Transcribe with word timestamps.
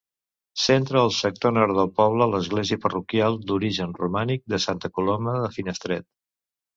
Centra 0.59 1.01
el 1.07 1.11
sector 1.17 1.51
nord 1.57 1.75
del 1.79 1.91
poble 1.99 2.27
l'església 2.31 2.79
parroquial, 2.85 3.37
d'origen 3.51 3.93
romànic, 3.99 4.41
de 4.55 4.61
Santa 4.65 4.91
Coloma 4.97 5.37
de 5.45 5.53
Finestret. 5.59 6.09